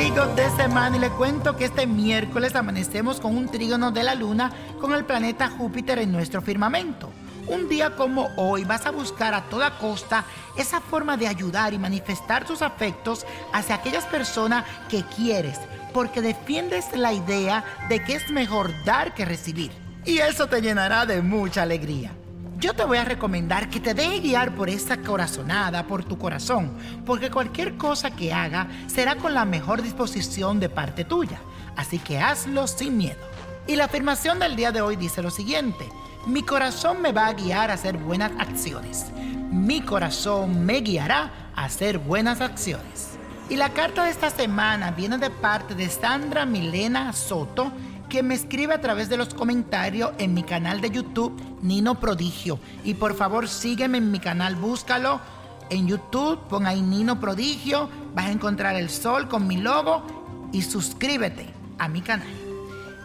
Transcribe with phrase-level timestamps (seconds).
[0.00, 4.50] de semana y le cuento que este miércoles amanecemos con un trígono de la luna
[4.80, 7.10] con el planeta Júpiter en nuestro firmamento.
[7.46, 10.24] Un día como hoy vas a buscar a toda costa
[10.56, 15.58] esa forma de ayudar y manifestar tus afectos hacia aquellas personas que quieres,
[15.92, 19.70] porque defiendes la idea de que es mejor dar que recibir.
[20.06, 22.10] Y eso te llenará de mucha alegría.
[22.60, 26.70] Yo te voy a recomendar que te dejes guiar por esa corazonada, por tu corazón,
[27.06, 31.40] porque cualquier cosa que haga será con la mejor disposición de parte tuya.
[31.74, 33.20] Así que hazlo sin miedo.
[33.66, 35.88] Y la afirmación del día de hoy dice lo siguiente,
[36.26, 39.06] mi corazón me va a guiar a hacer buenas acciones.
[39.50, 43.09] Mi corazón me guiará a hacer buenas acciones.
[43.50, 47.72] Y la carta de esta semana viene de parte de Sandra Milena Soto,
[48.08, 52.60] que me escribe a través de los comentarios en mi canal de YouTube, Nino Prodigio.
[52.84, 55.20] Y por favor sígueme en mi canal, búscalo
[55.68, 60.62] en YouTube, pon ahí Nino Prodigio, vas a encontrar el sol con mi logo y
[60.62, 61.46] suscríbete
[61.80, 62.32] a mi canal.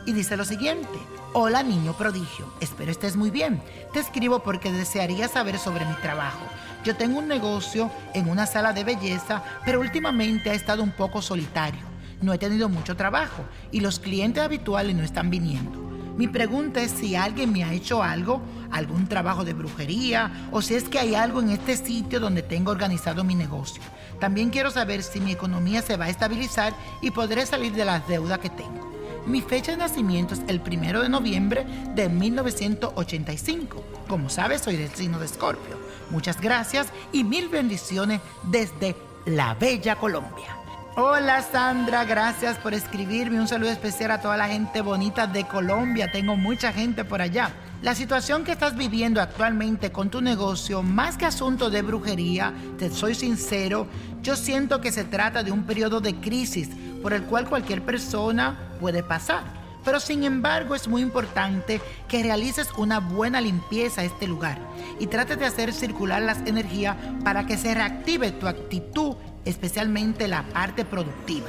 [0.05, 0.99] Y dice lo siguiente,
[1.37, 3.61] hola niño prodigio, espero estés muy bien.
[3.91, 6.45] Te escribo porque desearía saber sobre mi trabajo.
[6.85, 11.21] Yo tengo un negocio en una sala de belleza, pero últimamente ha estado un poco
[11.21, 15.83] solitario no he tenido mucho trabajo y los clientes habituales no están viniendo.
[16.17, 18.41] Mi pregunta es si alguien me ha hecho algo,
[18.71, 22.71] algún trabajo de brujería o si es que hay algo en este sitio donde tengo
[22.71, 23.83] organizado mi negocio.
[24.19, 28.07] También quiero saber si mi economía se va a estabilizar y podré salir de las
[28.07, 28.94] deudas que tengo.
[29.25, 33.83] Mi fecha de nacimiento es el primero de noviembre de 1985.
[34.07, 35.79] Como sabes, soy del signo de Escorpio.
[36.11, 40.57] Muchas gracias y mil bendiciones desde la bella Colombia.
[40.95, 43.39] Hola Sandra, gracias por escribirme.
[43.39, 46.11] Un saludo especial a toda la gente bonita de Colombia.
[46.11, 47.51] Tengo mucha gente por allá.
[47.81, 52.89] La situación que estás viviendo actualmente con tu negocio, más que asunto de brujería, te
[52.89, 53.87] soy sincero,
[54.21, 56.69] yo siento que se trata de un periodo de crisis
[57.05, 59.43] por el cual cualquier persona puede pasar.
[59.83, 64.57] Pero sin embargo es muy importante que realices una buena limpieza a este lugar
[64.99, 70.49] y trates de hacer circular las energías para que se reactive tu actitud especialmente la
[70.49, 71.45] parte productiva.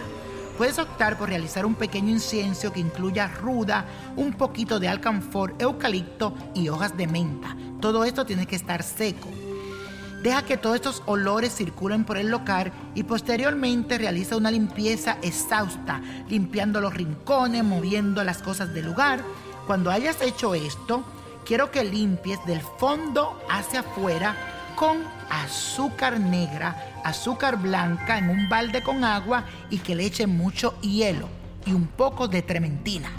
[0.58, 6.34] Puedes optar por realizar un pequeño incienso que incluya ruda, un poquito de alcanfor, eucalipto
[6.54, 7.56] y hojas de menta.
[7.80, 9.30] Todo esto tiene que estar seco.
[10.22, 16.02] Deja que todos estos olores circulen por el local y posteriormente realiza una limpieza exhausta,
[16.28, 19.22] limpiando los rincones, moviendo las cosas del lugar.
[19.66, 21.04] Cuando hayas hecho esto,
[21.44, 24.34] quiero que limpies del fondo hacia afuera
[24.74, 24.98] con
[25.30, 31.28] azúcar negra, azúcar blanca en un balde con agua y que le eche mucho hielo
[31.64, 33.10] y un poco de trementina.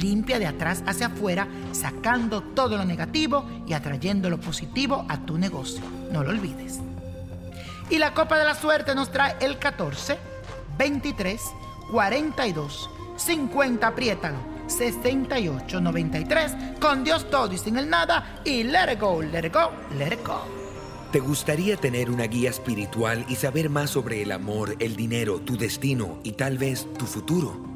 [0.00, 5.38] Limpia de atrás hacia afuera, sacando todo lo negativo y atrayendo lo positivo a tu
[5.38, 5.82] negocio.
[6.12, 6.80] No lo olvides.
[7.88, 10.18] Y la copa de la suerte nos trae el 14,
[10.78, 11.40] 23,
[11.90, 19.00] 42, 50, apriétalo, 68, 93, con Dios todo y sin el nada, y let it
[19.00, 20.42] go, let it go, let it go.
[21.12, 25.56] ¿Te gustaría tener una guía espiritual y saber más sobre el amor, el dinero, tu
[25.56, 27.75] destino y tal vez tu futuro?